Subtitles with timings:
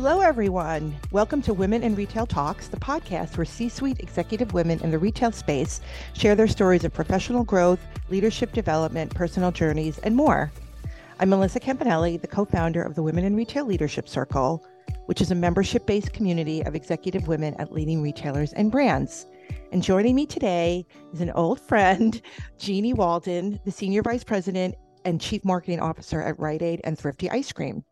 [0.00, 0.96] Hello, everyone.
[1.10, 4.98] Welcome to Women in Retail Talks, the podcast where C suite executive women in the
[4.98, 5.80] retail space
[6.12, 10.52] share their stories of professional growth, leadership development, personal journeys, and more.
[11.18, 14.64] I'm Melissa Campanelli, the co founder of the Women in Retail Leadership Circle,
[15.06, 19.26] which is a membership based community of executive women at leading retailers and brands.
[19.72, 22.22] And joining me today is an old friend,
[22.60, 27.28] Jeanniey Walden, the Senior Vice President and Chief Marketing Officer at Rite Aid and Thrifty
[27.30, 27.82] Ice Cream.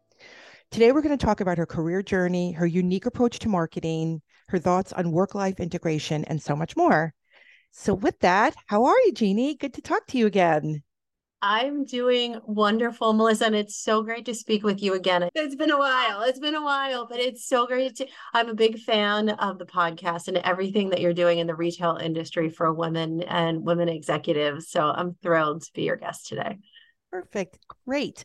[0.71, 4.59] Today, we're going to talk about her career journey, her unique approach to marketing, her
[4.59, 7.15] thoughts on work life integration, and so much more.
[7.71, 9.59] So, with that, how are you, Jeanniey?
[9.59, 10.83] Good to talk to you again.
[11.43, 15.29] I'm doing wonderful, Melissa, and it's so great to speak with you again.
[15.35, 16.23] It's been a while.
[16.23, 18.07] It's been a while, but it's so great to.
[18.35, 21.97] I'm a big fan of the podcast and everything that you're doing in the retail
[21.97, 24.71] industry for women and women executives.
[24.71, 26.59] So I'm thrilled to be your guest today.
[27.11, 27.59] Perfect.
[27.87, 28.25] Great.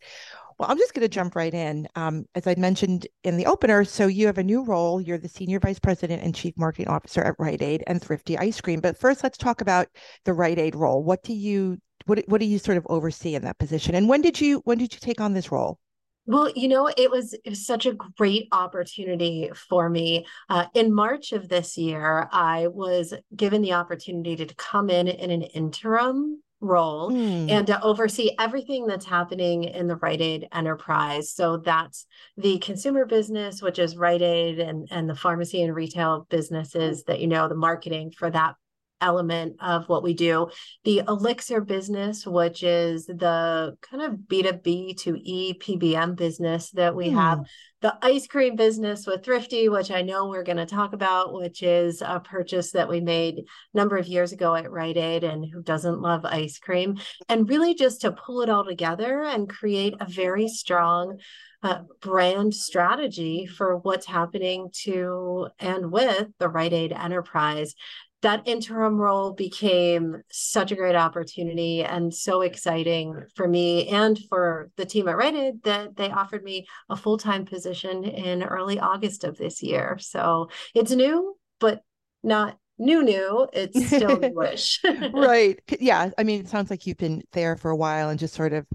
[0.57, 1.87] Well, I'm just going to jump right in.
[1.95, 5.01] Um, as I mentioned in the opener, so you have a new role.
[5.01, 8.59] You're the Senior Vice President and Chief Marketing Officer at Rite Aid and Thrifty Ice
[8.59, 8.79] Cream.
[8.79, 9.87] But first, let's talk about
[10.25, 11.03] the Rite Aid role.
[11.03, 13.95] What do you what what do you sort of oversee in that position?
[13.95, 15.79] And when did you when did you take on this role?
[16.27, 20.27] Well, you know, it was, it was such a great opportunity for me.
[20.49, 25.31] Uh, in March of this year, I was given the opportunity to come in in
[25.31, 27.49] an interim role mm.
[27.49, 31.33] and to oversee everything that's happening in the Rite Aid enterprise.
[31.33, 32.05] So that's
[32.37, 37.19] the consumer business, which is Rite Aid and, and the pharmacy and retail businesses that
[37.19, 38.55] you know, the marketing for that
[39.01, 40.49] element of what we do.
[40.83, 47.09] The Elixir business, which is the kind of B2B to E PBM business that we
[47.09, 47.13] mm.
[47.13, 47.39] have.
[47.39, 47.43] Hmm.
[47.81, 51.63] The ice cream business with Thrifty, which I know we're going to talk about, which
[51.63, 55.43] is a purchase that we made a number of years ago at Rite Aid and
[55.51, 56.99] who doesn't love ice cream.
[57.27, 61.17] And really just to pull it all together and create a very strong
[61.63, 67.75] uh, brand strategy for what's happening to and with the Rite Aid enterprise
[68.21, 74.69] that interim role became such a great opportunity and so exciting for me and for
[74.77, 78.79] the team at Rite Aid that they offered me a full time position in early
[78.79, 79.97] August of this year.
[79.99, 81.81] So it's new, but
[82.23, 84.79] not new new it's still newish
[85.13, 88.33] right yeah i mean it sounds like you've been there for a while and just
[88.33, 88.65] sort of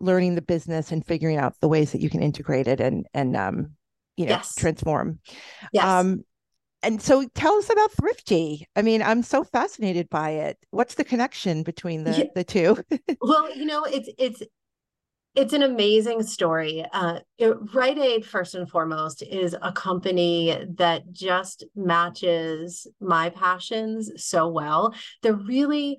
[0.00, 3.34] learning the business and figuring out the ways that you can integrate it and and
[3.34, 3.70] um
[4.16, 4.54] you know yes.
[4.54, 5.18] transform
[5.72, 5.84] yes.
[5.84, 6.22] um
[6.82, 11.04] and so tell us about thrifty i mean i'm so fascinated by it what's the
[11.04, 12.24] connection between the yeah.
[12.34, 12.76] the two
[13.20, 14.42] well you know it's it's
[15.36, 16.84] it's an amazing story.
[16.92, 24.10] Uh, it, Rite Aid, first and foremost, is a company that just matches my passions
[24.16, 24.94] so well.
[25.22, 25.98] They're really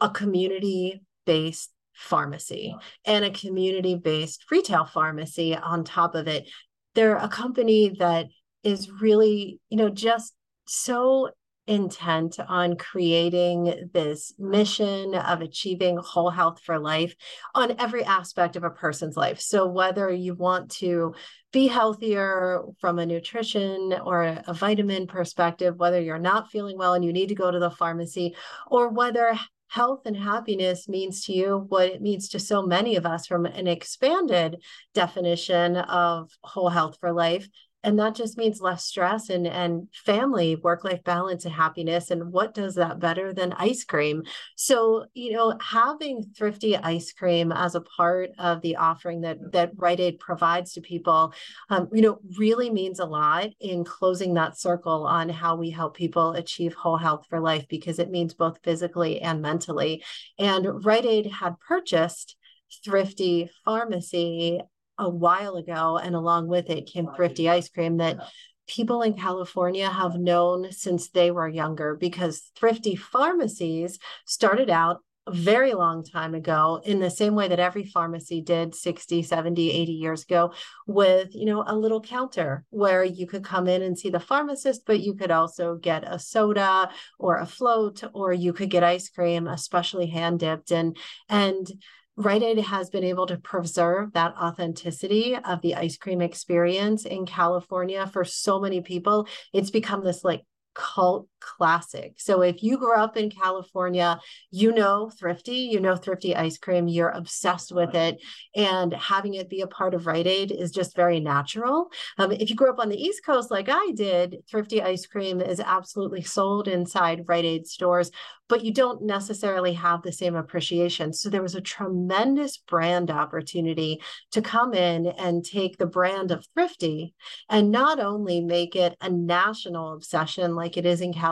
[0.00, 2.74] a community based pharmacy
[3.04, 6.48] and a community based retail pharmacy on top of it.
[6.94, 8.26] They're a company that
[8.62, 10.34] is really, you know, just
[10.66, 11.30] so
[11.68, 17.14] intent on creating this mission of achieving whole health for life
[17.54, 19.38] on every aspect of a person's life.
[19.38, 21.14] So, whether you want to
[21.52, 27.04] be healthier from a nutrition or a vitamin perspective, whether you're not feeling well and
[27.04, 28.34] you need to go to the pharmacy,
[28.66, 33.04] or whether health and happiness means to you what it means to so many of
[33.04, 34.56] us from an expanded
[34.94, 37.46] definition of whole health for life
[37.84, 42.32] and that just means less stress and and family work life balance and happiness and
[42.32, 44.22] what does that better than ice cream?
[44.56, 49.72] So you know having thrifty ice cream as a part of the offering that that
[49.76, 51.32] Rite Aid provides to people
[51.70, 55.96] um, you know really means a lot in closing that circle on how we help
[55.96, 60.02] people achieve whole health for life because it means both physically and mentally.
[60.38, 62.36] And Rite Aid had purchased
[62.84, 64.60] thrifty pharmacy
[64.98, 68.18] a while ago, and along with it came oh, thrifty ice cream that
[68.66, 75.32] people in California have known since they were younger because thrifty pharmacies started out a
[75.32, 79.92] very long time ago in the same way that every pharmacy did 60 70 80
[79.92, 80.52] years ago
[80.86, 84.86] with you know a little counter where you could come in and see the pharmacist
[84.86, 89.10] but you could also get a soda or a float or you could get ice
[89.10, 90.72] cream especially hand dipped.
[90.72, 90.96] And
[91.28, 91.70] and
[92.18, 97.26] Rite Aid has been able to preserve that authenticity of the ice cream experience in
[97.26, 99.28] California for so many people.
[99.52, 100.42] It's become this like
[100.74, 102.14] cult classic.
[102.18, 104.18] So if you grew up in California,
[104.50, 108.18] you know Thrifty, you know Thrifty ice cream, you're obsessed with it.
[108.54, 111.90] And having it be a part of Rite Aid is just very natural.
[112.18, 115.40] Um, if you grew up on the East Coast like I did, Thrifty ice cream
[115.40, 118.10] is absolutely sold inside Rite Aid stores,
[118.48, 121.12] but you don't necessarily have the same appreciation.
[121.12, 124.00] So there was a tremendous brand opportunity
[124.32, 127.14] to come in and take the brand of Thrifty
[127.48, 131.27] and not only make it a national obsession like it is in California,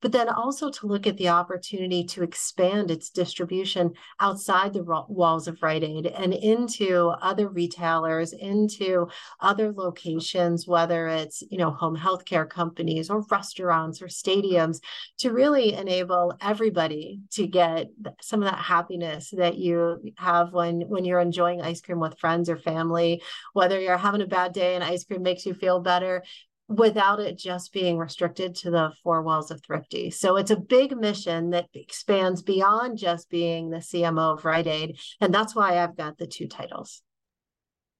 [0.00, 5.48] but then also to look at the opportunity to expand its distribution outside the walls
[5.48, 9.08] of Rite Aid and into other retailers, into
[9.40, 14.80] other locations, whether it's, you know, home healthcare companies or restaurants or stadiums,
[15.18, 17.88] to really enable everybody to get
[18.20, 22.48] some of that happiness that you have when when you're enjoying ice cream with friends
[22.48, 23.22] or family.
[23.52, 26.22] Whether you're having a bad day and ice cream makes you feel better
[26.68, 30.96] without it just being restricted to the four walls of thrifty so it's a big
[30.96, 35.96] mission that expands beyond just being the cmo of rite aid and that's why i've
[35.96, 37.02] got the two titles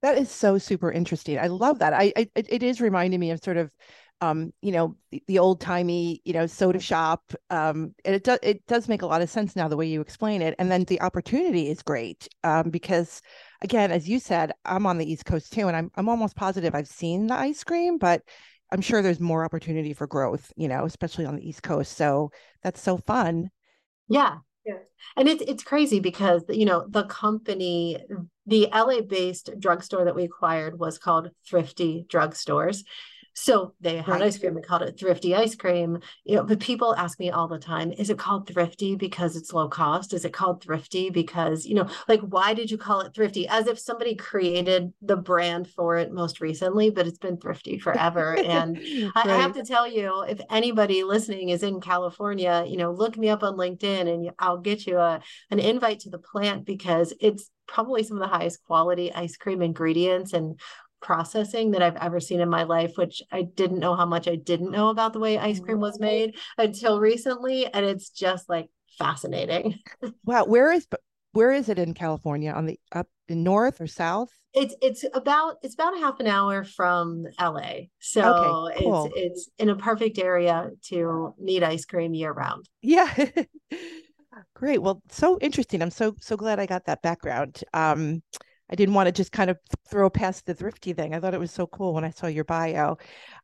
[0.02, 1.38] that is so super interesting.
[1.38, 1.92] I love that.
[1.92, 3.70] I, I it is reminding me of sort of
[4.22, 7.32] um, you know, the, the old timey, you know, soda shop.
[7.50, 10.00] Um, and it does it does make a lot of sense now the way you
[10.00, 10.54] explain it.
[10.60, 13.20] And then the opportunity is great um, because,
[13.62, 16.72] again, as you said, I'm on the East Coast too, and I'm I'm almost positive
[16.74, 18.22] I've seen the ice cream, but
[18.72, 21.96] I'm sure there's more opportunity for growth, you know, especially on the East Coast.
[21.96, 22.30] So
[22.62, 23.50] that's so fun.
[24.08, 24.78] Yeah, yeah.
[25.16, 27.98] And it's it's crazy because you know the company,
[28.46, 32.82] the LA based drugstore that we acquired was called Thrifty Drugstores.
[33.34, 34.22] So they had right.
[34.22, 34.54] ice cream.
[34.54, 35.98] We called it thrifty ice cream.
[36.24, 39.52] You know, but people ask me all the time, is it called thrifty because it's
[39.52, 40.12] low cost?
[40.12, 43.48] Is it called thrifty because, you know, like why did you call it thrifty?
[43.48, 48.36] As if somebody created the brand for it most recently, but it's been thrifty forever.
[48.38, 49.10] and right.
[49.14, 53.16] I, I have to tell you, if anybody listening is in California, you know, look
[53.16, 55.20] me up on LinkedIn and I'll get you a
[55.50, 59.62] an invite to the plant because it's probably some of the highest quality ice cream
[59.62, 60.60] ingredients and
[61.02, 64.36] processing that I've ever seen in my life, which I didn't know how much I
[64.36, 67.66] didn't know about the way ice cream was made until recently.
[67.66, 68.68] And it's just like
[68.98, 69.80] fascinating.
[70.24, 70.44] wow.
[70.44, 70.86] Where is
[71.32, 72.52] where is it in California?
[72.52, 74.30] On the up in north or south?
[74.54, 77.88] It's it's about it's about a half an hour from LA.
[78.00, 79.06] So okay, cool.
[79.06, 82.68] it's it's in a perfect area to need ice cream year round.
[82.80, 83.12] Yeah.
[84.54, 84.82] Great.
[84.82, 85.82] Well, so interesting.
[85.82, 87.64] I'm so so glad I got that background.
[87.72, 88.22] Um
[88.72, 89.58] I didn't want to just kind of
[89.90, 91.14] throw past the thrifty thing.
[91.14, 92.96] I thought it was so cool when I saw your bio.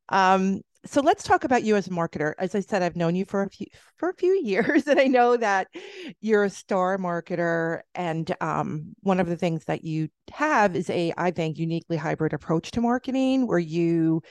[0.08, 2.32] Um, so let's talk about you as a marketer.
[2.38, 3.66] As I said, I've known you for a few
[3.96, 5.68] for a few years, and I know that
[6.22, 7.82] you're a star marketer.
[7.94, 12.32] And um, one of the things that you have is a, I think, uniquely hybrid
[12.32, 14.22] approach to marketing, where you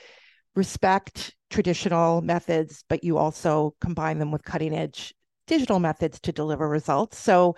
[0.55, 5.13] respect traditional methods, but you also combine them with cutting edge
[5.45, 7.19] digital methods to deliver results.
[7.19, 7.55] So,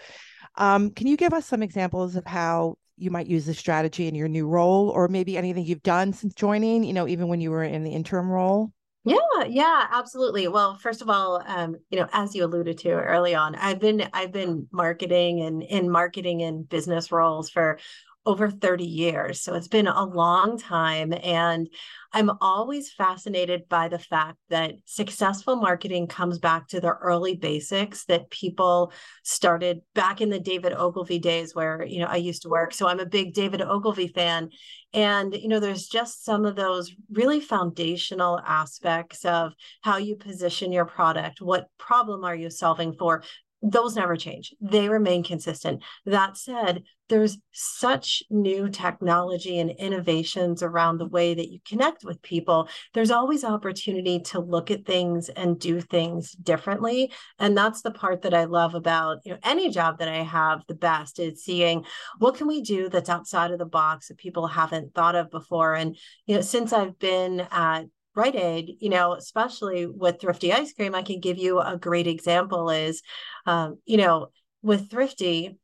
[0.55, 4.15] um, can you give us some examples of how you might use this strategy in
[4.15, 7.51] your new role or maybe anything you've done since joining, you know, even when you
[7.51, 8.71] were in the interim role?
[9.05, 10.47] Yeah, yeah, absolutely.
[10.49, 14.07] Well, first of all, um, you know, as you alluded to early on, I've been
[14.13, 17.79] I've been marketing and in marketing and business roles for
[18.25, 19.41] over 30 years.
[19.41, 21.13] So it's been a long time.
[21.23, 21.67] And
[22.11, 28.05] I'm always fascinated by the fact that successful marketing comes back to the early basics
[28.05, 28.91] that people
[29.23, 32.73] started back in the David Ogilvy days where, you know, I used to work.
[32.73, 34.49] So I'm a big David Ogilvy fan.
[34.93, 40.71] And, you know, there's just some of those really foundational aspects of how you position
[40.71, 41.41] your product.
[41.41, 43.23] What problem are you solving for?
[43.61, 44.53] Those never change.
[44.61, 45.83] They remain consistent.
[46.05, 52.21] That said, there's such new technology and innovations around the way that you connect with
[52.21, 52.69] people.
[52.93, 57.11] There's always opportunity to look at things and do things differently.
[57.39, 60.61] And that's the part that I love about you know, any job that I have
[60.67, 61.83] the best is seeing
[62.19, 65.73] what can we do that's outside of the box that people haven't thought of before.
[65.73, 65.97] And
[66.27, 67.85] you know, since I've been at
[68.19, 72.07] Rite Aid, you know, especially with Thrifty ice cream, I can give you a great
[72.07, 73.01] example is,
[73.45, 74.27] um, you know,
[74.61, 75.57] with Thrifty,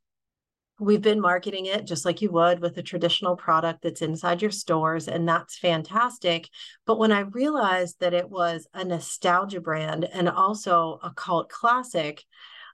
[0.80, 4.52] we've been marketing it just like you would with a traditional product that's inside your
[4.52, 6.50] stores, and that's fantastic.
[6.86, 12.24] But when I realized that it was a nostalgia brand and also a cult classic,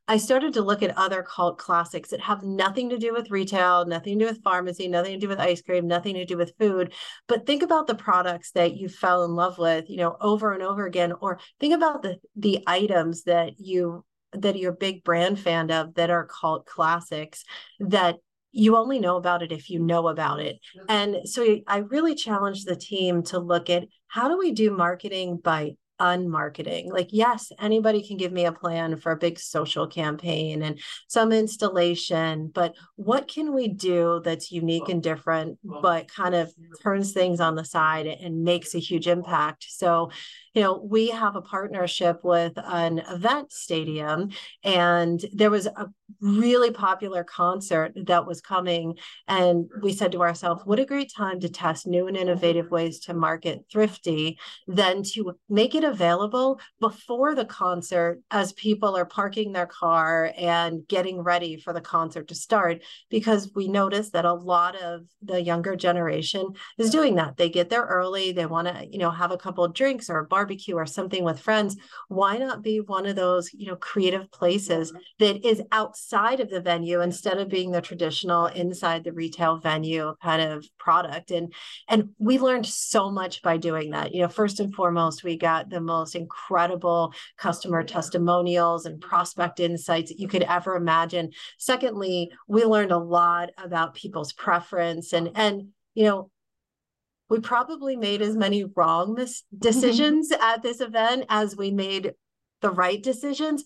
[0.08, 3.86] I started to look at other cult classics that have nothing to do with retail,
[3.86, 6.53] nothing to do with pharmacy, nothing to do with ice cream, nothing to do with
[6.60, 6.93] food.
[7.27, 10.63] But think about the products that you fell in love with, you know, over and
[10.63, 14.03] over again, or think about the the items that you
[14.34, 17.43] that you're a big brand fan of that are cult classics
[17.79, 18.17] that
[18.51, 20.60] you only know about it if you know about it.
[20.89, 25.39] And so I really challenged the team to look at how do we do marketing
[25.41, 26.91] by unmarketing.
[26.91, 31.31] Like, yes, anybody can give me a plan for a big social campaign and some
[31.31, 37.39] installation, but what can we do that's unique and different, but kind of turns things
[37.39, 39.67] on the side and makes a huge impact?
[39.70, 40.10] So,
[40.53, 44.29] you know, we have a partnership with an event stadium,
[44.63, 45.88] and there was a
[46.20, 48.98] really popular concert that was coming.
[49.27, 53.00] And we said to ourselves, what a great time to test new and innovative ways
[53.01, 59.53] to market Thrifty, than to make it available before the concert as people are parking
[59.53, 62.81] their car and getting ready for the concert to start.
[63.10, 67.38] Because we noticed that a lot of the younger generation is doing that.
[67.38, 70.20] They get there early, they want to, you know, have a couple of drinks or
[70.20, 71.77] a barbecue or something with friends.
[72.07, 75.00] Why not be one of those, you know, creative places mm-hmm.
[75.19, 80.15] that is outside of the venue instead of being the traditional inside the retail venue
[80.24, 81.29] kind of product?
[81.29, 81.53] And
[81.88, 84.15] and we learned so much by doing that.
[84.15, 90.10] You know, first and foremost, we got the most incredible customer testimonials and prospect insights
[90.10, 91.29] that you could ever imagine.
[91.60, 96.31] Secondly, we learned a lot about people's preference and and you know
[97.32, 99.60] we probably made as many wrong mis- mm-hmm.
[99.62, 102.14] decisions at this event as we made
[102.60, 103.64] the right decisions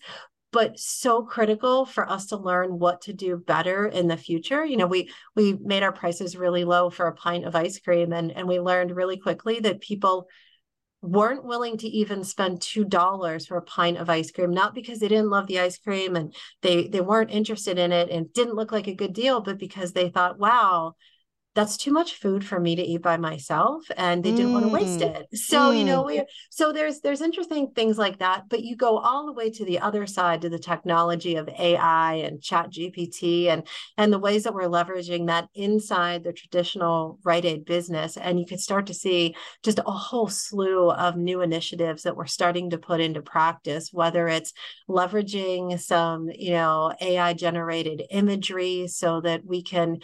[0.52, 4.64] but so critical for us to learn what to do better in the future.
[4.64, 8.12] You know we we made our prices really low for a pint of ice cream
[8.12, 10.28] and and we learned really quickly that people
[11.02, 14.98] weren't willing to even spend two dollars for a pint of ice cream not because
[14.98, 18.54] they didn't love the ice cream and they they weren't interested in it and didn't
[18.54, 20.94] look like a good deal but because they thought wow
[21.56, 24.52] that's too much food for me to eat by myself and they didn't mm.
[24.52, 25.78] want to waste it so mm.
[25.78, 26.06] you know mm.
[26.06, 29.64] we so there's there's interesting things like that but you go all the way to
[29.64, 34.44] the other side to the technology of ai and chat gpt and and the ways
[34.44, 38.94] that we're leveraging that inside the traditional Rite Aid business and you can start to
[38.94, 43.88] see just a whole slew of new initiatives that we're starting to put into practice
[43.92, 44.52] whether it's
[44.90, 49.98] leveraging some you know ai generated imagery so that we can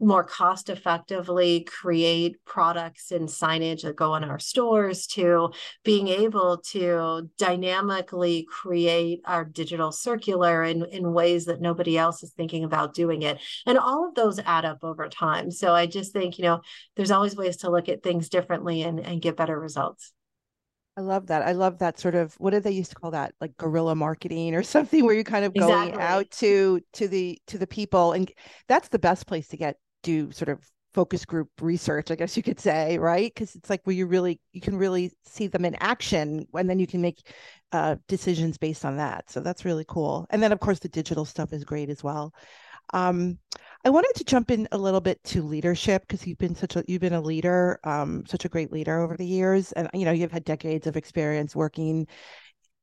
[0.00, 5.50] more cost effectively effectively create products and signage that go in our stores to
[5.84, 12.32] being able to dynamically create our digital circular in, in ways that nobody else is
[12.32, 13.38] thinking about doing it.
[13.66, 15.50] And all of those add up over time.
[15.50, 16.60] So I just think, you know,
[16.96, 20.12] there's always ways to look at things differently and, and get better results.
[20.96, 21.42] I love that.
[21.42, 23.34] I love that sort of what did they used to call that?
[23.40, 26.02] Like guerrilla marketing or something where you're kind of going exactly.
[26.02, 28.30] out to to the to the people and
[28.68, 30.60] that's the best place to get do sort of
[30.94, 33.32] focus group research i guess you could say right?
[33.34, 36.78] Because it's like where you really you can really see them in action and then
[36.78, 37.28] you can make
[37.72, 39.28] uh, decisions based on that.
[39.30, 40.26] So that's really cool.
[40.30, 42.32] And then of course the digital stuff is great as well.
[42.92, 43.38] Um,
[43.86, 46.84] i wanted to jump in a little bit to leadership because you've been such a
[46.86, 49.72] you've been a leader um, such a great leader over the years.
[49.72, 52.06] And you know you've had decades of experience working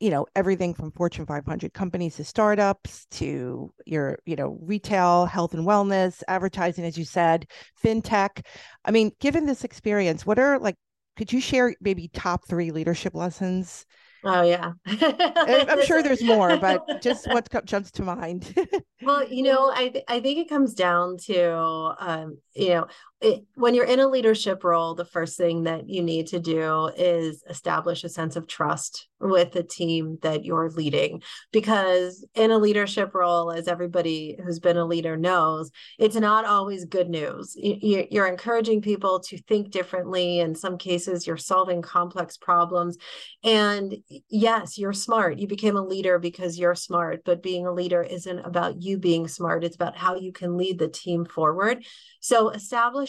[0.02, 5.54] you know everything from fortune 500 companies to startups to your you know retail health
[5.54, 7.48] and wellness advertising as you said
[7.84, 8.44] fintech
[8.84, 10.76] i mean given this experience what are like
[11.18, 13.86] could you share maybe top three leadership lessons
[14.24, 14.74] Oh yeah.
[14.86, 18.54] I'm sure there's more, but just what jumps to mind.
[19.02, 22.88] well, you know, I th- I think it comes down to um, you know,
[23.22, 26.90] it, when you're in a leadership role, the first thing that you need to do
[26.98, 31.22] is establish a sense of trust with the team that you're leading.
[31.52, 36.86] Because in a leadership role, as everybody who's been a leader knows, it's not always
[36.86, 37.56] good news.
[37.56, 40.40] You're encouraging people to think differently.
[40.40, 42.98] In some cases, you're solving complex problems.
[43.44, 43.98] And
[44.30, 45.38] yes, you're smart.
[45.38, 49.28] You became a leader because you're smart, but being a leader isn't about you being
[49.28, 51.86] smart, it's about how you can lead the team forward.
[52.20, 52.56] So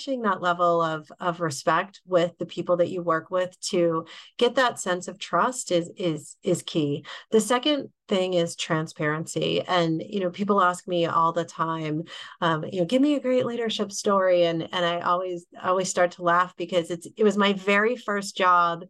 [0.02, 4.04] establishing that level of, of respect with the people that you work with to
[4.38, 7.04] get that sense of trust is is is key.
[7.30, 12.02] The second thing is transparency and you know people ask me all the time
[12.40, 16.10] um, you know give me a great leadership story and and i always always start
[16.10, 18.84] to laugh because it's it was my very first job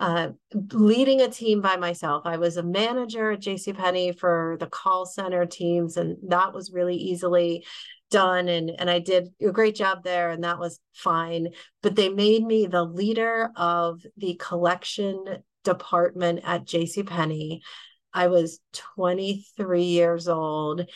[0.00, 0.30] uh,
[0.72, 2.22] leading a team by myself.
[2.24, 6.96] I was a manager at JCPenney for the call center teams, and that was really
[6.96, 7.64] easily
[8.12, 11.48] done and and I did a great job there and that was fine.
[11.82, 17.60] But they made me the leader of the collection department at JCPenney
[18.14, 20.86] I was 23 years old.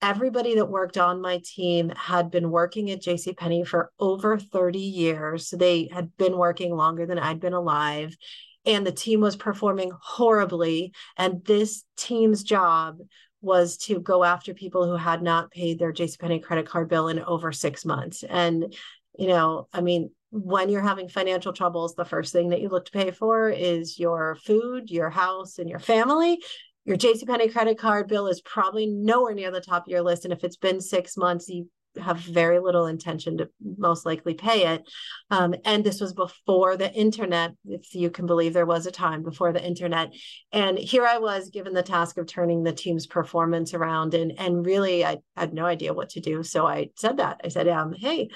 [0.00, 5.48] Everybody that worked on my team had been working at JCPenney for over 30 years
[5.48, 8.16] so they had been working longer than I'd been alive
[8.64, 12.98] and the team was performing horribly and this team's job
[13.40, 17.20] was to go after people who had not paid their JCPenney credit card bill in
[17.20, 18.24] over six months.
[18.28, 18.74] And,
[19.18, 22.84] you know, I mean, when you're having financial troubles, the first thing that you look
[22.86, 26.38] to pay for is your food, your house, and your family.
[26.84, 30.24] Your JCPenney credit card bill is probably nowhere near the top of your list.
[30.24, 31.68] And if it's been six months, you
[32.00, 34.82] have very little intention to most likely pay it.
[35.30, 39.22] Um, and this was before the internet, if you can believe there was a time
[39.22, 40.12] before the internet.
[40.52, 44.14] And here I was given the task of turning the team's performance around.
[44.14, 46.42] And, and really, I had no idea what to do.
[46.42, 47.40] So I said that.
[47.44, 48.28] I said, um, hey,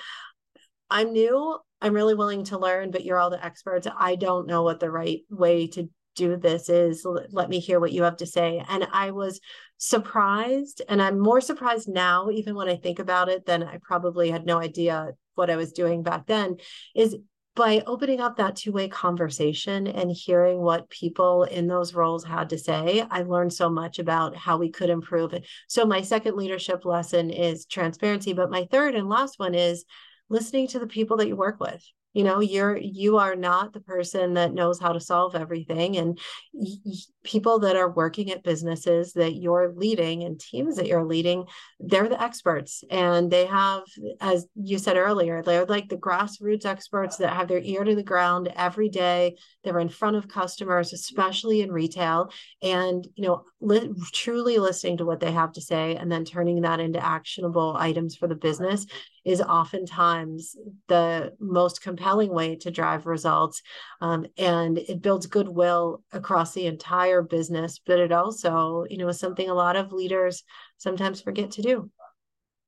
[0.90, 1.58] I'm new.
[1.80, 3.88] I'm really willing to learn, but you're all the experts.
[3.98, 7.06] I don't know what the right way to do this is.
[7.30, 8.64] Let me hear what you have to say.
[8.68, 9.40] And I was
[9.78, 14.30] surprised, and I'm more surprised now, even when I think about it, than I probably
[14.30, 16.56] had no idea what I was doing back then.
[16.94, 17.16] Is
[17.54, 22.48] by opening up that two way conversation and hearing what people in those roles had
[22.50, 25.46] to say, I learned so much about how we could improve it.
[25.68, 28.32] So, my second leadership lesson is transparency.
[28.32, 29.84] But my third and last one is
[30.28, 33.80] listening to the people that you work with you know you're you are not the
[33.80, 36.18] person that knows how to solve everything and
[36.52, 36.76] y-
[37.24, 41.44] people that are working at businesses that you're leading and teams that you're leading
[41.80, 43.82] they're the experts and they have
[44.20, 48.02] as you said earlier they're like the grassroots experts that have their ear to the
[48.02, 52.30] ground every day they're in front of customers especially in retail
[52.62, 56.62] and you know li- truly listening to what they have to say and then turning
[56.62, 58.86] that into actionable items for the business
[59.24, 60.56] is oftentimes
[60.88, 63.62] the most compelling way to drive results.
[64.00, 69.20] Um, and it builds goodwill across the entire business, but it also, you know, is
[69.20, 70.44] something a lot of leaders
[70.78, 71.90] sometimes forget to do.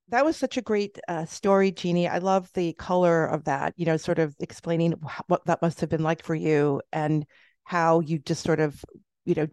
[0.08, 2.10] That was such a great uh, story, Jeanniey.
[2.10, 4.92] I love the color of that, you know, sort of explaining
[5.28, 7.24] what that must have been like for you and
[7.64, 8.84] how you just sort of,
[9.24, 9.46] you know,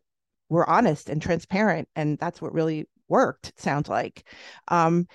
[0.50, 1.88] were honest and transparent.
[1.95, 4.27] And that's what really worked, sounds like.
[4.67, 5.07] Um,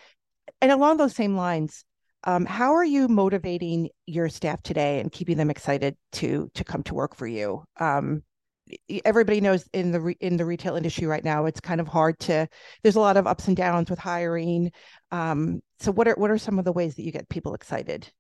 [0.62, 1.84] and along those same lines,
[2.24, 6.82] um, how are you motivating your staff today and keeping them excited to to come
[6.84, 7.62] to work for you?
[7.78, 8.22] Um,
[9.04, 12.18] everybody knows in the re- in the retail industry right now, it's kind of hard
[12.20, 12.48] to.
[12.82, 14.72] There's a lot of ups and downs with hiring.
[15.10, 18.10] Um, so, what are what are some of the ways that you get people excited?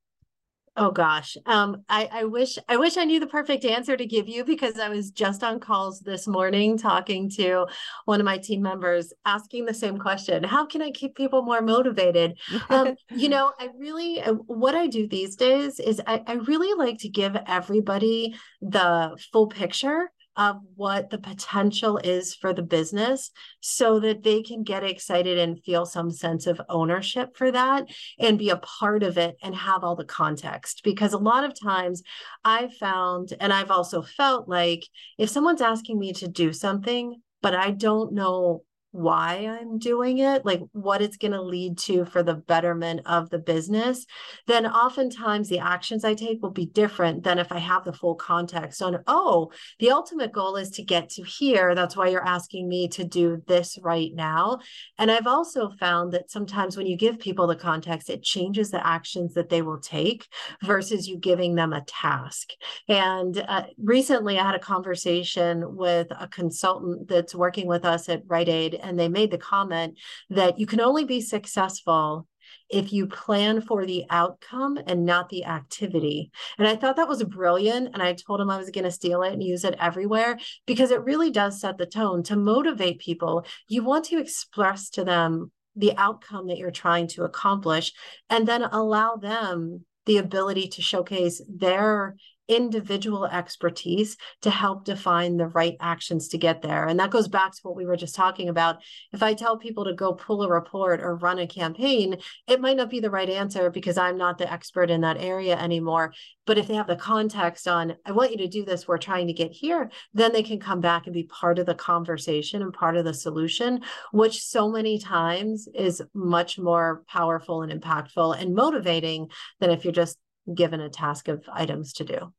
[0.78, 1.38] Oh gosh.
[1.46, 4.78] Um, I, I wish I wish I knew the perfect answer to give you because
[4.78, 7.66] I was just on calls this morning talking to
[8.04, 10.44] one of my team members asking the same question.
[10.44, 12.38] How can I keep people more motivated?
[12.68, 16.74] um, you know, I really uh, what I do these days is I, I really
[16.74, 23.30] like to give everybody the full picture of what the potential is for the business
[23.60, 27.86] so that they can get excited and feel some sense of ownership for that
[28.18, 30.82] and be a part of it and have all the context.
[30.84, 32.02] Because a lot of times
[32.44, 34.84] I've found, and I've also felt like
[35.18, 38.62] if someone's asking me to do something, but I don't know
[38.96, 43.28] why I'm doing it, like what it's going to lead to for the betterment of
[43.28, 44.06] the business,
[44.46, 48.14] then oftentimes the actions I take will be different than if I have the full
[48.14, 51.74] context on, oh, the ultimate goal is to get to here.
[51.74, 54.60] That's why you're asking me to do this right now.
[54.98, 58.86] And I've also found that sometimes when you give people the context, it changes the
[58.86, 60.26] actions that they will take
[60.62, 62.50] versus you giving them a task.
[62.88, 68.22] And uh, recently I had a conversation with a consultant that's working with us at
[68.26, 69.98] Rite Aid and they made the comment
[70.30, 72.26] that you can only be successful
[72.68, 76.30] if you plan for the outcome and not the activity.
[76.58, 77.90] And I thought that was brilliant.
[77.92, 80.90] And I told him I was going to steal it and use it everywhere because
[80.90, 83.44] it really does set the tone to motivate people.
[83.68, 87.92] You want to express to them the outcome that you're trying to accomplish
[88.30, 92.16] and then allow them the ability to showcase their
[92.48, 96.86] individual expertise to help define the right actions to get there.
[96.86, 98.76] And that goes back to what we were just talking about.
[99.12, 102.76] If I tell people to go pull a report or run a campaign, it might
[102.76, 106.12] not be the right answer because I'm not the expert in that area anymore.
[106.46, 109.26] But if they have the context on, I want you to do this, we're trying
[109.26, 112.72] to get here, then they can come back and be part of the conversation and
[112.72, 113.80] part of the solution,
[114.12, 119.28] which so many times is much more powerful and impactful and motivating
[119.58, 120.18] than if you're just
[120.54, 122.32] given a task of items to do.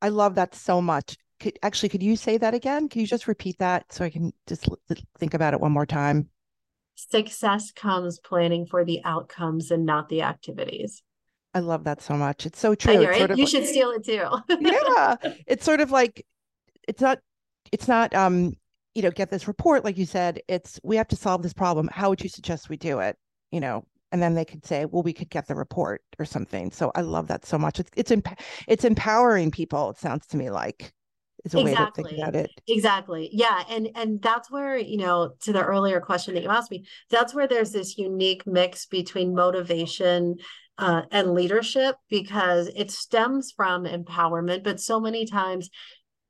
[0.00, 1.16] I love that so much.
[1.40, 2.88] Could, actually, could you say that again?
[2.88, 4.68] Can you just repeat that so I can just
[5.18, 6.28] think about it one more time?
[6.94, 11.02] Success comes planning for the outcomes and not the activities.
[11.54, 12.44] I love that so much.
[12.44, 13.00] It's so true.
[13.00, 14.28] It's sort of you like, should steal it too.
[14.60, 15.16] yeah.
[15.46, 16.26] It's sort of like
[16.86, 17.20] it's not
[17.72, 18.54] it's not um
[18.94, 21.88] you know get this report like you said it's we have to solve this problem
[21.92, 23.16] how would you suggest we do it
[23.52, 26.70] you know and then they could say well we could get the report or something
[26.70, 30.36] so i love that so much it's it's, emp- it's empowering people it sounds to
[30.36, 30.92] me like
[31.44, 32.02] is a exactly.
[32.04, 35.64] way to think about it exactly yeah and and that's where you know to the
[35.64, 40.36] earlier question that you asked me that's where there's this unique mix between motivation
[40.78, 44.62] uh, and leadership because it stems from empowerment.
[44.62, 45.70] But so many times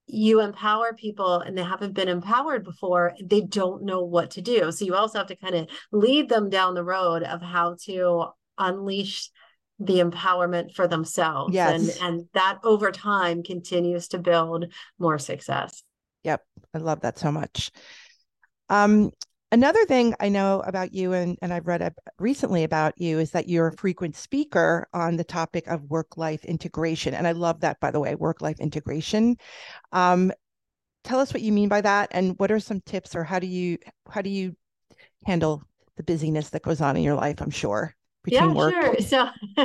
[0.08, 4.72] you empower people and they haven't been empowered before, they don't know what to do.
[4.72, 8.26] So you also have to kind of lead them down the road of how to
[8.56, 9.30] unleash
[9.78, 11.54] the empowerment for themselves.
[11.54, 12.00] Yes.
[12.00, 15.82] And, and that over time continues to build more success.
[16.24, 16.42] Yep.
[16.74, 17.70] I love that so much.
[18.68, 19.10] Um,
[19.50, 23.30] Another thing I know about you, and, and I've read up recently about you, is
[23.30, 27.14] that you're a frequent speaker on the topic of work life integration.
[27.14, 29.36] And I love that, by the way, work life integration.
[29.92, 30.32] Um,
[31.02, 33.46] tell us what you mean by that, and what are some tips, or how do
[33.46, 33.78] you
[34.10, 34.54] how do you
[35.24, 35.62] handle
[35.96, 37.40] the busyness that goes on in your life?
[37.40, 37.94] I'm sure
[38.30, 38.74] yeah, work.
[38.74, 38.98] sure.
[39.00, 39.28] So,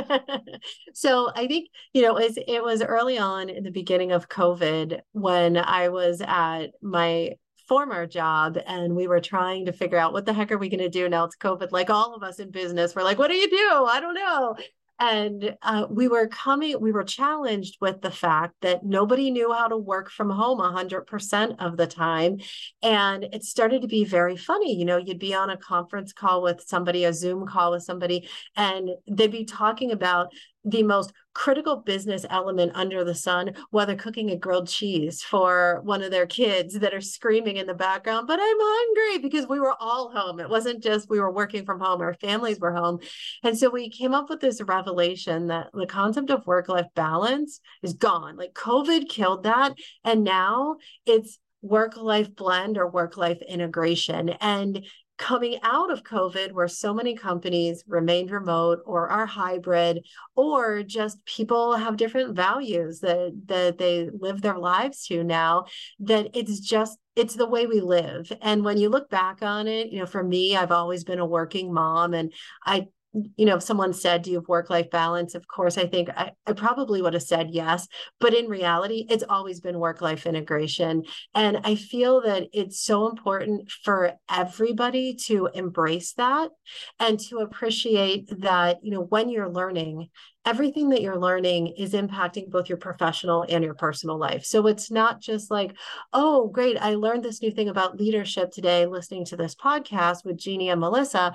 [0.94, 4.28] so I think you know, it was, it was early on in the beginning of
[4.28, 7.32] COVID when I was at my
[7.66, 10.80] former job and we were trying to figure out what the heck are we going
[10.80, 11.24] to do now?
[11.24, 11.72] It's covid.
[11.72, 13.86] Like all of us in business we're like what do you do?
[13.88, 14.56] I don't know.
[15.00, 19.66] And uh, we were coming we were challenged with the fact that nobody knew how
[19.66, 22.38] to work from home 100% of the time.
[22.80, 26.42] And it started to be very funny you know you'd be on a conference call
[26.42, 30.32] with somebody a zoom call with somebody and they'd be talking about
[30.64, 36.02] the most critical business element under the sun, whether cooking a grilled cheese for one
[36.02, 39.74] of their kids that are screaming in the background, but I'm hungry because we were
[39.80, 40.40] all home.
[40.40, 43.00] It wasn't just we were working from home, our families were home.
[43.42, 47.60] And so we came up with this revelation that the concept of work life balance
[47.82, 48.36] is gone.
[48.36, 49.74] Like COVID killed that.
[50.04, 54.28] And now it's work life blend or work life integration.
[54.40, 54.84] And
[55.16, 61.24] coming out of COVID, where so many companies remained remote or are hybrid, or just
[61.24, 65.66] people have different values that, that they live their lives to now,
[66.00, 68.32] that it's just it's the way we live.
[68.42, 71.26] And when you look back on it, you know, for me, I've always been a
[71.26, 72.32] working mom and
[72.64, 72.88] I
[73.36, 75.34] you know, if someone said, Do you have work life balance?
[75.34, 77.86] Of course, I think I, I probably would have said yes.
[78.18, 81.04] But in reality, it's always been work life integration.
[81.34, 86.50] And I feel that it's so important for everybody to embrace that
[86.98, 90.08] and to appreciate that, you know, when you're learning,
[90.44, 94.44] everything that you're learning is impacting both your professional and your personal life.
[94.44, 95.74] So it's not just like,
[96.12, 100.36] oh, great, I learned this new thing about leadership today listening to this podcast with
[100.36, 101.34] Jeanniey and Melissa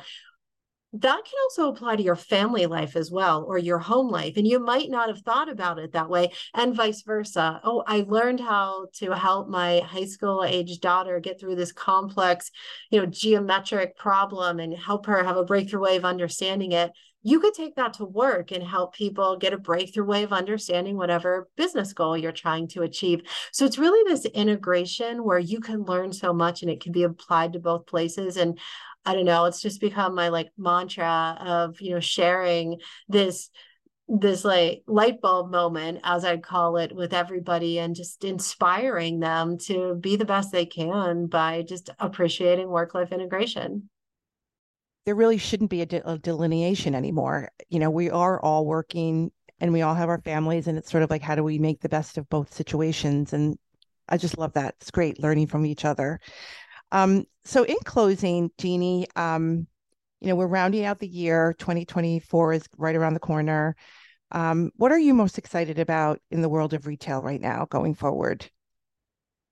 [0.91, 4.47] that can also apply to your family life as well or your home life and
[4.47, 8.39] you might not have thought about it that way and vice versa oh i learned
[8.39, 12.49] how to help my high school age daughter get through this complex
[12.89, 17.39] you know geometric problem and help her have a breakthrough way of understanding it you
[17.39, 21.49] could take that to work and help people get a breakthrough way of understanding whatever
[21.57, 23.21] business goal you're trying to achieve.
[23.51, 27.03] So it's really this integration where you can learn so much and it can be
[27.03, 28.37] applied to both places.
[28.37, 28.57] And
[29.05, 33.49] I don't know, it's just become my like mantra of, you know, sharing this
[34.09, 39.55] this like light bulb moment as i'd call it with everybody and just inspiring them
[39.55, 43.87] to be the best they can by just appreciating work life integration.
[45.05, 47.51] There really shouldn't be a, de- a, delineation anymore.
[47.69, 51.03] You know we are all working and we all have our families and it's sort
[51.03, 53.31] of like how do we make the best of both situations?
[53.33, 53.57] And
[54.07, 54.75] i just love that.
[54.81, 56.19] It's great learning from each other
[56.91, 59.67] um, so in closing, Jeanniey, um,
[60.19, 61.55] you know, we're rounding out the year.
[61.59, 63.75] 2024 is right around the corner.
[64.31, 67.95] Um, what are you most excited about in the world of retail right now going
[67.95, 68.49] forward?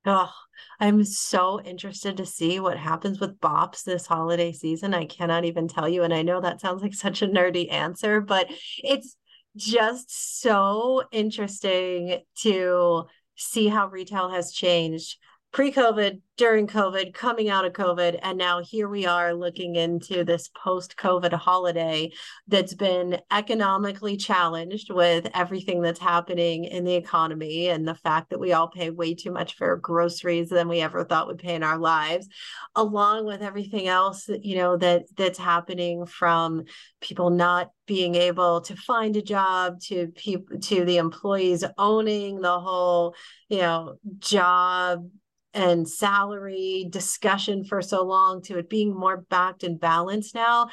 [0.05, 0.31] Oh,
[0.79, 4.93] I'm so interested to see what happens with BOPS this holiday season.
[4.93, 6.03] I cannot even tell you.
[6.03, 8.47] And I know that sounds like such a nerdy answer, but
[8.83, 9.17] it's
[9.55, 15.17] just so interesting to see how retail has changed
[15.57, 20.23] pre COVID, during COVID, coming out of COVID, and now here we are looking into
[20.23, 22.11] this post COVID holiday
[22.47, 28.39] that's been economically challenged with everything that's happening in the economy and the fact that
[28.39, 31.63] we all pay way too much for groceries than we ever thought we'd pay in
[31.63, 32.27] our lives,
[32.75, 36.65] along with everything else you know that that's happening from
[37.01, 42.59] people not being able to find a job to people to the employees owning the
[42.59, 43.15] whole
[43.49, 45.03] you know job
[45.53, 50.69] and salary discussion for so long to it being more backed and balanced now.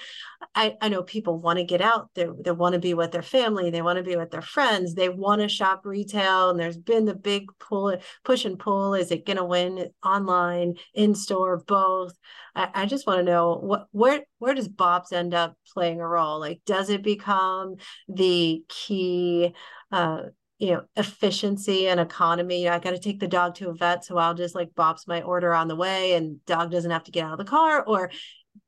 [0.55, 3.23] I, I know people want to get out they, they want to be with their
[3.23, 6.51] family, they want to be with their friends, they want to shop retail.
[6.51, 8.95] And there's been the big pull, push and pull.
[8.95, 12.13] Is it going to win online, in store, both?
[12.55, 16.07] I, I just want to know what where where does BOPS end up playing a
[16.07, 16.39] role?
[16.41, 17.77] Like, does it become
[18.09, 19.55] the key
[19.91, 20.23] uh,
[20.59, 23.75] you know efficiency and economy you know, i got to take the dog to a
[23.75, 27.05] vet so i'll just like bops my order on the way and dog doesn't have
[27.05, 28.11] to get out of the car or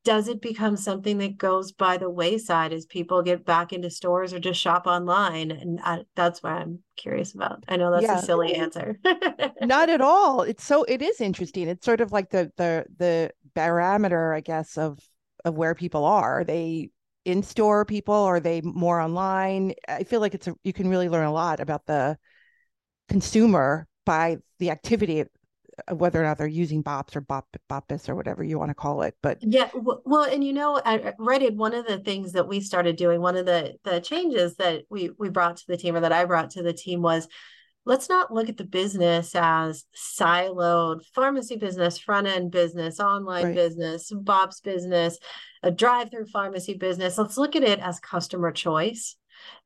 [0.04, 4.32] does it become something that goes by the wayside as people get back into stores
[4.32, 5.50] or just shop online?
[5.50, 7.64] And I, that's what I'm curious about.
[7.68, 8.18] I know that's yeah.
[8.18, 8.98] a silly answer.
[9.62, 10.42] Not at all.
[10.42, 11.68] It's so it is interesting.
[11.68, 14.98] It's sort of like the the the barometer, I guess, of
[15.44, 16.40] of where people are.
[16.40, 16.90] Are they
[17.26, 18.14] in store people?
[18.14, 19.74] Are they more online?
[19.88, 22.16] I feel like it's a, you can really learn a lot about the
[23.08, 28.14] consumer by the activity uh, whether or not they're using bops or bop BOPIS or
[28.14, 31.74] whatever you want to call it but yeah well and you know at Aid one
[31.74, 35.28] of the things that we started doing one of the the changes that we we
[35.28, 37.28] brought to the team or that I brought to the team was
[37.86, 43.54] let's not look at the business as siloed pharmacy business front end business online right.
[43.54, 45.18] business BOPS business
[45.62, 49.16] a drive through pharmacy business let's look at it as customer choice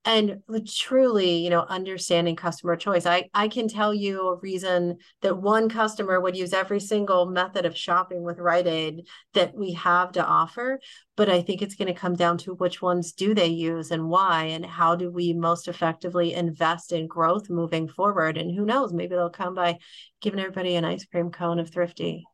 [0.05, 5.37] and truly you know understanding customer choice i i can tell you a reason that
[5.37, 10.13] one customer would use every single method of shopping with Rite Aid that we have
[10.13, 10.81] to offer
[11.17, 14.09] but i think it's going to come down to which ones do they use and
[14.09, 18.93] why and how do we most effectively invest in growth moving forward and who knows
[18.93, 19.77] maybe they'll come by
[20.23, 22.25] giving everybody an ice cream cone of thrifty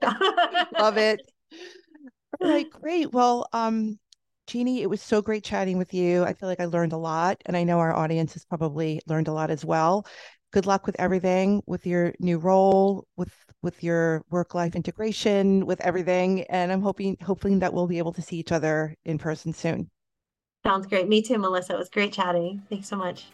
[0.78, 1.20] love it.
[2.40, 3.12] all right great.
[3.12, 3.98] Well um
[4.46, 6.24] Jeanniey, it was so great chatting with you.
[6.24, 9.28] I feel like I learned a lot, and I know our audience has probably learned
[9.28, 10.06] a lot as well.
[10.52, 15.80] Good luck with everything, with your new role, with with your work life integration, with
[15.80, 16.42] everything.
[16.50, 19.90] And I'm hoping hoping that we'll be able to see each other in person soon.
[20.64, 21.08] Sounds great.
[21.08, 21.74] Me too, Melissa.
[21.74, 22.62] It was great chatting.
[22.68, 23.26] Thanks so much.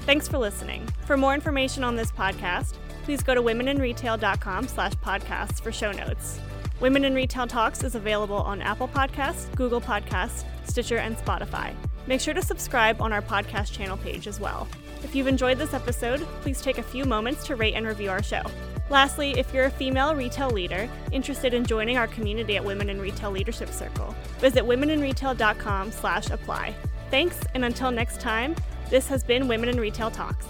[0.00, 0.86] Thanks for listening.
[1.06, 6.40] For more information on this podcast, please go to womeninretail.com slash podcasts for show notes.
[6.80, 11.74] Women in Retail Talks is available on Apple Podcasts, Google Podcasts, Stitcher, and Spotify.
[12.06, 14.66] Make sure to subscribe on our podcast channel page as well.
[15.04, 18.22] If you've enjoyed this episode, please take a few moments to rate and review our
[18.22, 18.42] show.
[18.90, 23.00] Lastly, if you're a female retail leader interested in joining our community at Women in
[23.00, 26.74] Retail Leadership Circle, visit womeninretail.com slash apply.
[27.10, 28.56] Thanks, and until next time,
[28.90, 30.46] this has been Women in Retail Talks.